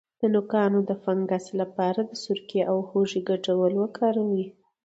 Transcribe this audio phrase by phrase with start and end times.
[0.19, 4.45] د نوکانو د فنګس لپاره د سرکې او هوږې ګډول وکاروئ